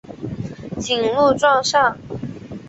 [0.79, 1.95] 谨录状上。